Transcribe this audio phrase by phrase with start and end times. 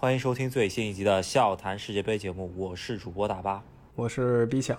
[0.00, 3.60] 欢迎收听最新一集的笑谈世界杯节目，我是主播大巴，
[3.96, 4.78] 我是 B 强。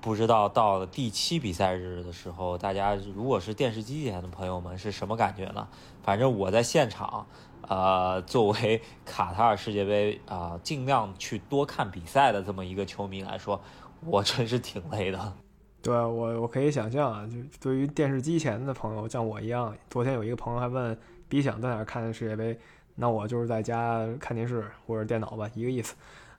[0.00, 5.68] 不知道到了第七比赛日的时候，大家如果是电视机前的朋友们是什么感觉呢？
[6.02, 7.26] 反正我在现场，
[7.68, 13.60] 呃，作为 卡塔尔世界杯啊，尽量去多看比赛的这么一个球迷来说，
[14.06, 15.34] 我真是挺累的。
[15.82, 22.58] 对我，我可以想象啊，就对于电视机前的朋友，像我一样，昨天有一个朋友还问 B 想在哪看世界杯，
[22.94, 25.94] 那我就是在家看电视或者电脑吧，一个意思。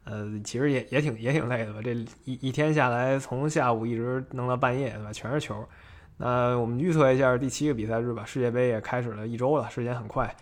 [0.05, 1.93] 呃，其实也也挺也挺累的吧，这
[2.25, 5.11] 一一天下来，从下午一直弄到半夜，对吧？
[5.11, 5.67] 全是球。
[6.17, 10.33] 那我们预测一下第七个比赛日吧，世界杯也开始了一周了，时间很快。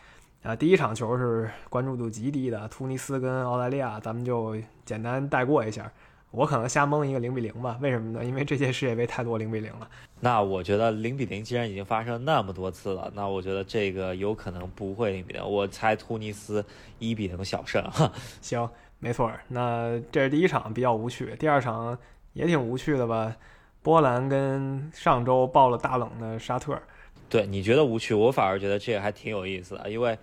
[0.44, 5.90] 啊，第一场球是关注度极低的，突尼斯跟澳大利亚，咱们就简单带过一下。
[6.34, 7.78] 我可能瞎蒙一个零比零吧？
[7.80, 8.26] 为什么呢？
[8.26, 9.88] 因为这届世界杯太多零比零了。
[10.20, 15.48] 那我觉得零比零既然已经发生那么多次了，那我觉得这个有可能不会零比零。
[15.48, 16.66] 我猜突尼斯
[16.98, 17.88] 一比零小胜。
[18.42, 19.32] 行，没错。
[19.48, 21.96] 那这是第一场比较无趣，第二场
[22.34, 23.36] 也挺无趣的吧？
[23.84, 26.76] 波兰跟上周爆了大冷的沙特。
[27.30, 30.18] 对，你觉得无趣，我反而觉得这个还挺有意思的，因为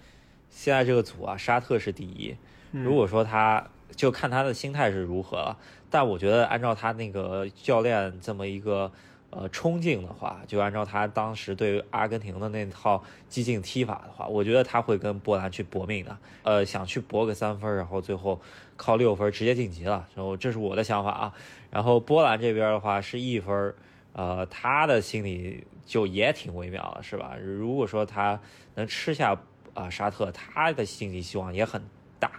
[0.50, 2.36] 现在这个组啊，沙特是第一。
[2.72, 3.64] 如果说他
[3.96, 5.56] 就看他的心态是如何了。
[5.92, 8.92] 但我觉得，按照他那个教练这么一个
[9.30, 18.40] 呃冲劲的话，就按照他当时对阿根廷的那套激进踢法的话，我觉得他会跟波兰去搏命的，呃，想去搏个三分，然后最后
[18.76, 20.06] 靠六分直接晋级了。
[20.14, 21.34] 然后这是我的想法啊。
[21.72, 23.74] 然后波兰这边的话是一分，
[24.12, 27.36] 呃，他的心里就也挺微妙的，是吧？
[27.42, 28.38] 如果说他
[28.76, 29.36] 能吃下
[29.74, 31.82] 啊沙特，他的心理希望也很
[32.18, 32.30] 大。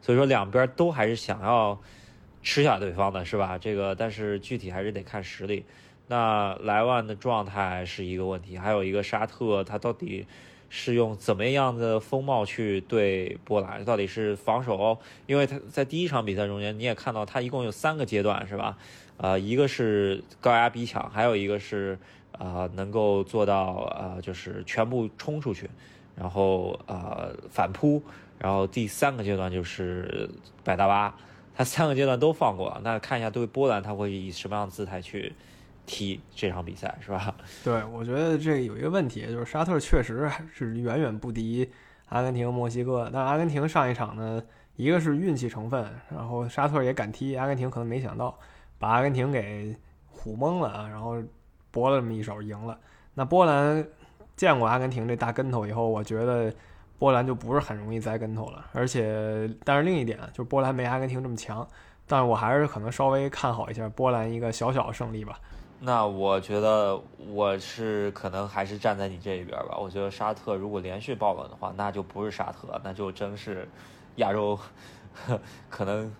[0.00, 1.80] 所以说两边都还是想要。
[2.46, 3.56] 吃下对方的是吧？
[3.56, 5.64] 这个，但是具体还是得看实力。
[6.08, 10.26] 那莱万的状态是一个问题，还有一个沙特，他到底
[10.68, 13.82] 是用怎么样的风貌去对波兰？
[13.82, 14.98] 到底是防守？
[15.26, 18.76] 因为他在第一场比赛中间，你也看到他一共有三个阶段，是吧？
[19.16, 21.98] 呃，一个是高压逼抢，还有一个是
[22.32, 25.70] 呃能够做到呃就是全部冲出去，
[26.16, 28.02] 然后呃反扑，
[28.38, 30.30] 然后第三个阶段就是
[30.62, 31.14] 摆大巴。
[31.56, 35.32] 他三个阶段都放过，那看一下对波兰他会以什么样的姿态去
[35.86, 37.32] 踢这场比赛，是吧？
[37.62, 41.70] 对，我觉得这有一个问题，就是沙特确实还是远远不敌
[42.08, 43.08] 阿根廷、墨西哥。
[43.12, 44.42] 但阿根廷上一场呢，
[44.74, 48.36] 一个是运气成分，然后沙特也敢踢，阿根廷可能没想到
[48.80, 49.72] 把阿根廷给
[50.12, 51.22] 唬懵了啊，然后
[51.70, 52.76] 搏了这么一手赢了。
[53.14, 53.86] 那波兰
[54.36, 56.52] 见过阿根廷这大跟头以后，我觉得。
[56.96, 61.66] 波兰就不是很容易栽跟头了，而且，但是另一点就是波兰没阿根廷这么强，
[62.06, 65.38] 但是我还是可能稍微看好一下波兰一个小小的胜利吧。
[65.80, 69.76] 那我觉得我是可能还是站在你这一边吧。
[69.76, 73.68] 我觉得沙特如果连续爆冷的话，那就不是沙特，那就真是
[74.16, 74.58] 亚洲，
[75.68, 76.10] 可能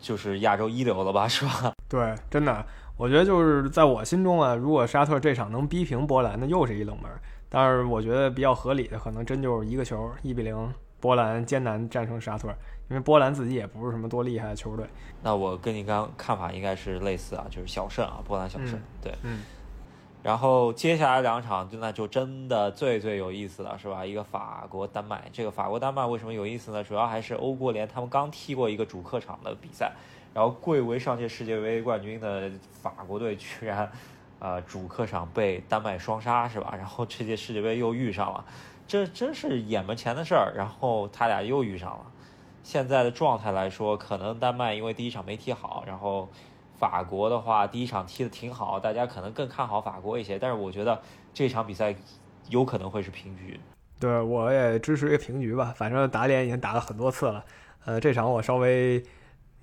[0.00, 1.72] 就是亚洲一流了吧，是吧？
[1.88, 2.66] 对，真的，
[2.98, 7.10] 我觉得就是在我心中啊，如果沙特这场能逼平波兰，那又是一冷门。
[7.48, 12.48] 但是我觉得比较合理的，可能真就是一个球，一比零，波兰艰难战胜沙特，
[12.90, 14.84] 因为波兰自己也不是什么多厉害的球队。
[15.22, 18.78] 那我跟你刚看法应该是类似啊，就是小胜啊，波兰小胜。
[19.00, 19.42] 对，嗯。
[20.20, 24.04] 然后接下来两场，那就真的最最有意思了，是吧？
[24.04, 26.82] 一个法国丹麦，这个法国丹麦为什么有意思呢？
[26.82, 29.92] 主要还是欧国联他们刚踢过一个主客场的比赛，
[30.38, 33.90] 然后贵为上届世界杯冠军的法国队居然。
[34.38, 36.72] 呃，主客场被丹麦双杀是吧？
[36.76, 38.44] 然后这届世界杯又遇上了，
[38.86, 40.52] 这真是眼门前的事儿。
[40.56, 42.06] 然后他俩又遇上了，
[42.62, 46.28] 现在的状态来说，可能丹麦因为第一场没踢好，然后
[46.78, 50.38] 法国的话第一场踢的挺好，大家可能更看好法国一些。
[50.38, 51.02] 但是我觉得
[51.34, 51.92] 这场比赛
[52.48, 53.58] 有可能会是平局。
[53.98, 55.74] 对，我也支持一个平局吧。
[55.76, 57.44] 反正打脸已经打了很多次了，
[57.86, 59.02] 呃，这场我稍微。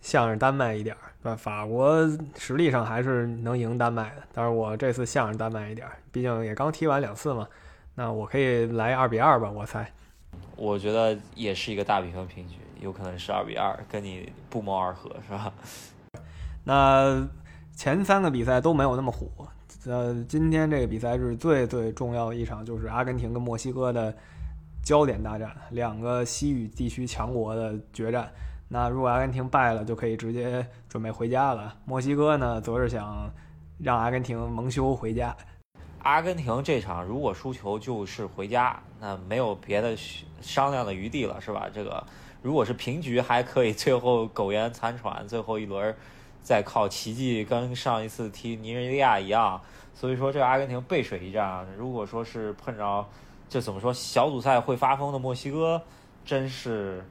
[0.06, 2.08] 向着丹麦一点儿，法国
[2.38, 7.48] 实力上还是能赢丹麦的，但是我这次向着丹麦一点儿，毕竟也刚踢完两次嘛。
[7.96, 9.92] 那我可以来二比二吧，我猜。
[10.56, 15.52] 我觉得也是一个大比分平局，有可能是二比二，跟你不谋而合，是吧？
[16.66, 17.28] 那
[17.76, 19.28] 前三个比赛都没有那么火，
[19.88, 24.16] 呃，今天这个比赛是最最重要的一场，就是阿根廷跟墨西哥的
[24.86, 28.32] 焦点大战，两个西语地区强国的决战。
[28.68, 31.76] 那如果阿根廷败了，就可以直接准备回家了。
[31.86, 33.28] 墨西哥呢，则是想
[33.80, 35.36] 让阿根廷蒙羞回家。
[36.04, 39.98] 阿根廷这场如果输球，就是回家，那没有别的
[40.40, 41.68] 商量的余地了，是吧？
[41.74, 42.06] 这个
[42.44, 45.96] 如果是平局，还可以最后苟延残喘，最后一轮
[46.44, 49.60] 再靠奇迹，跟上一次踢尼日利亚一样。
[49.96, 51.66] 所以说，这个阿根廷背水一战。
[51.76, 53.04] 如果说是碰着
[53.50, 55.82] 这怎么说小组赛会发疯的墨西哥，
[56.26, 57.04] 真是，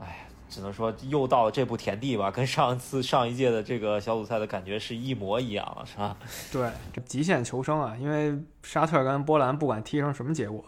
[0.00, 0.26] 哎。
[0.50, 6.16] 只能说又到了这步田地吧，跟上次上一届的这个小组赛的感觉是一模一样了，是吧？
[6.50, 10.64] 对，这极限求生啊，因为沙特跟波兰不管踢成什么结果，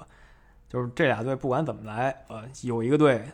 [0.68, 3.24] 就是这俩队不管怎么来，呃，有一个队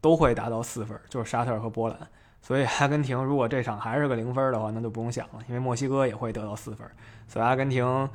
[0.00, 1.98] 都会达到四分，就是沙特和波兰。
[2.40, 6.90] 所以阿根廷如果这场还是个零分的话，那就不用想了，因为墨西哥也会得到四分。
[7.26, 8.08] 所以阿根廷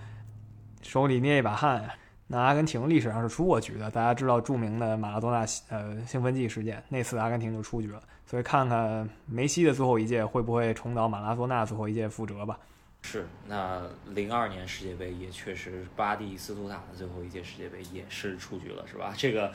[0.81, 1.93] 手里捏一把汗呀。
[2.27, 8.01] 那阿根廷历史上是出过局的，大家知道著名的马拉多纳呃兴奋剂事件，那次阿根廷就出局了。
[8.25, 12.57] 所以看看梅西的最后一届会不会重蹈马拉多纳最后一届覆辙吧。
[13.05, 19.13] 是，那零二年世界杯也确实，巴蒂斯图塔的最后一届世界杯也是出局了，是吧？
[19.17, 19.51] 这个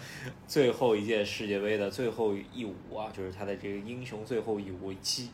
[0.46, 5.26] 最后一届世界杯的最后一舞啊，就是他的这个英雄最后一舞之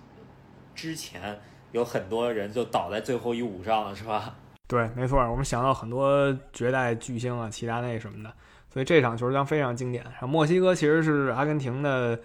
[0.77, 1.41] 之前，
[1.73, 4.37] 有很多人就倒在最后一舞上了，是吧？
[4.67, 8.33] 对，没错，我们想到很多绝代巨星啊，齐达内什么的，
[8.73, 10.05] 所以这场球将非常经典。
[10.23, 12.19] 墨西哥其实是阿根廷的。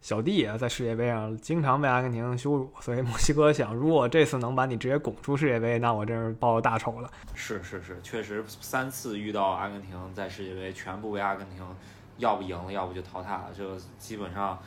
[0.00, 7.10] 小弟啊，在世界杯上经常被阿根廷羞辱，所以墨西哥想，如果这次能把你直接拱出世界杯，那我真是报了大仇了。
[7.32, 11.64] 是是是，确实三次遇到阿根廷在世界杯全部被阿根廷
[12.18, 14.58] 要不赢了，要不就淘汰了，就基本上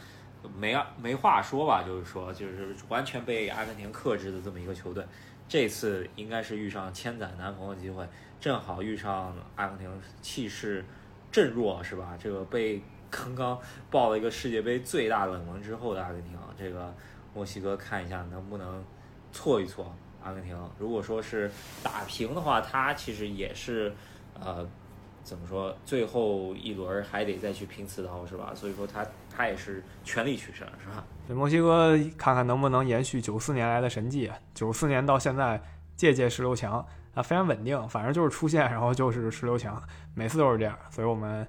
[0.58, 5.06] 没没话说吧，就是说就是完全被阿根廷克制的这么一个球队。
[5.48, 8.08] 这次应该是遇上千载难逢的机会，
[8.40, 10.84] 正好遇上阿根廷气势
[11.32, 12.18] 正弱，是吧？
[12.20, 12.82] 这个被。
[13.10, 13.58] 刚刚
[13.90, 16.94] 爆了一个世界杯最大冷门之后的阿根廷，这个
[17.34, 18.84] 墨西哥看一下能不能
[19.32, 20.60] 挫一挫阿根廷。
[20.78, 21.50] 如果说是
[21.82, 23.94] 打平的话，他其实也是
[24.38, 24.68] 呃
[25.28, 28.54] 怎么说，最后一轮还得再去拼刺刀，是吧？
[28.56, 31.04] 所以说他他也是全力取胜，是吧？
[31.28, 35.62] 对墨西哥看看能不能延续九四年来的神迹，九四年到现在
[35.98, 39.84] 届届十六强啊，非常稳定，反正就是出现然后就是十六强，
[40.16, 41.46] 每次都是这样，所以我们。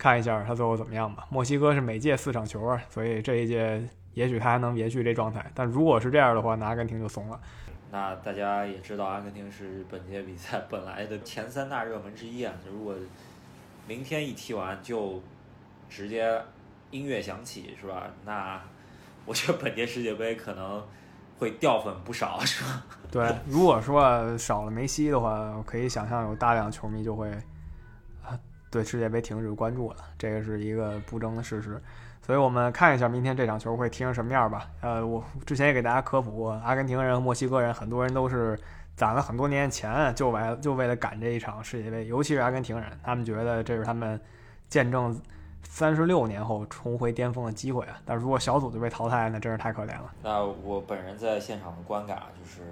[0.00, 1.26] 看一下他最后怎么样吧。
[1.28, 5.44] 墨西哥是每届四场球啊，所以这一届也许他还能延续这状态。
[5.54, 7.38] 但如果是这样的话，那阿根廷就怂了。
[7.90, 12.52] 那大家也知道，阿根廷是本届比赛 本来的前三大热门之一啊。
[12.70, 12.94] 如果
[13.86, 15.20] 明天一踢完就
[15.88, 16.40] 直接
[16.90, 18.08] 音乐响起，是吧？
[18.24, 18.60] 那
[19.26, 20.82] 我觉得本届世界杯可能
[21.38, 22.86] 会掉粉不少，是吧？
[23.10, 27.28] 对，如果说少了梅西的话，可以想象有大量球迷就会
[28.22, 28.38] 啊。
[28.70, 31.82] 对世界杯停止关注了，这个是一个不争的事实，
[32.30, 34.70] 所以我们看一下明天这场球会踢成什么样吧。
[34.82, 38.56] 呃，我之前也给大家科普过，阿根廷人墨西哥人，很多人都是
[38.94, 44.20] 攒了很多年钱，就为就为了赶这一场世界杯，尤其是阿根廷人，他们觉得这是他们
[44.68, 45.20] 见证
[45.64, 48.00] 三十六年后重回巅峰的机会啊。
[48.04, 50.14] 但如果小组就被淘汰，那真是太可怜了。
[50.22, 52.62] 那我本人在现场的观感就是，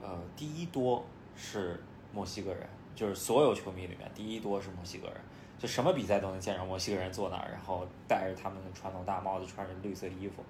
[0.00, 1.04] 呃，第一多
[1.34, 1.82] 是
[2.12, 2.60] 墨西哥人，
[2.94, 5.16] 就是所有球迷里面第一多是墨西哥人。
[5.62, 10.42] 就什么比赛都能见着墨西哥人坐那儿，然后戴着他们的传统大帽子，穿着绿色衣服。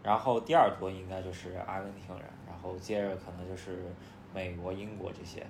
[0.00, 3.84] 然后第二多应该就是阿根廷人，然后接着可能就是
[4.32, 5.40] 美国、英国这些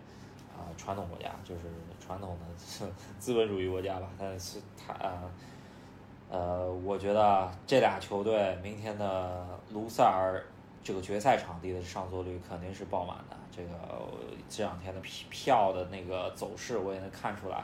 [0.56, 1.62] 啊传统国家，就是
[2.00, 2.86] 传统的
[3.20, 4.08] 资本主义国家吧。
[4.18, 4.94] 但是他
[6.30, 10.42] 呃，我觉得这俩球队明天的卢塞尔
[10.82, 13.36] 这个决赛场地的上座率肯定是爆满的。
[13.54, 13.70] 这个
[14.48, 17.62] 这两天的票的那个走势我也能看出来。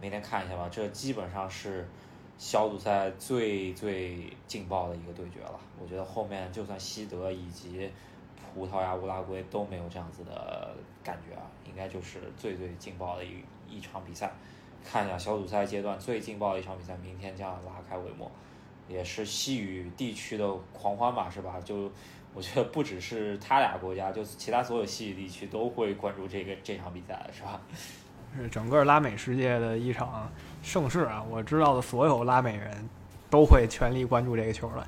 [0.00, 1.88] 明天看一下吧，这基本上是
[2.38, 5.58] 小组赛最最劲爆的一个对决了。
[5.80, 7.90] 我觉得后面就算西德以及
[8.54, 14.32] 葡萄牙、乌拉圭都没有这样子的感觉啊，应该就是最最劲爆的一一场比赛。
[14.84, 18.30] 看一下小组赛阶段最劲爆的一场比赛，明天将拉开帷幕，
[18.88, 21.60] 也是西语地区的狂欢吧，是吧？
[21.64, 21.90] 就
[22.32, 27.60] 我觉得不只是他俩国家，就其他所有西语地区都会关注这个这场比赛，是吧？
[28.36, 30.30] 是整个拉美世界的一场
[30.62, 31.24] 盛世啊！
[31.30, 32.88] 我知道的所有拉美人
[33.30, 34.86] 都会全力关注这个球的，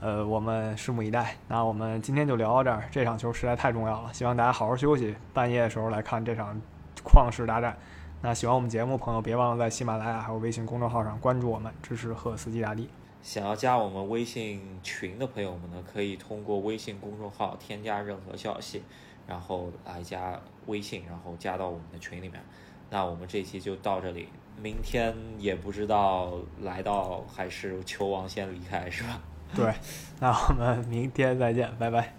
[0.00, 1.34] 呃，我们拭目以待。
[1.48, 6.60] 那我们今天就聊到这儿，这场球实在太重要了，希望大家好好休息，半夜的时候来看这场
[7.02, 7.76] 旷世大战。
[8.20, 12.88] 那喜欢我们节目朋友，别忘了在喜马拉雅还有微信公众号上关注我们，支持赫斯基大帝。
[13.22, 18.82] 想要加我们微信群的朋友们呢，可以通过微信公众号添加任何消息，
[19.26, 22.42] 然后来加微信，然后加到我们的群里面。
[22.90, 24.28] 那我们这期就到这里，
[24.60, 26.32] 明天也不知道
[26.62, 29.20] 来到还是球王先离开，是吧？
[29.54, 29.72] 对，
[30.18, 32.12] 那我们明天再见，拜拜，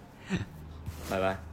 [1.10, 1.51] 拜拜。